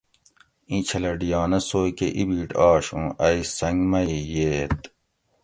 ایں 0.69 0.81
چھلہ 0.87 1.11
ڈیانہ 1.19 1.59
سوئے 1.67 1.89
کہ 1.97 2.07
اِبیٹ 2.17 2.49
آش 2.69 2.85
اوں 2.95 3.07
ائی 3.25 3.39
سنگ 3.57 3.79
مئے 3.91 4.15
ییت 4.31 4.79